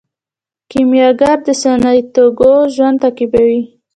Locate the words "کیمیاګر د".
0.71-1.47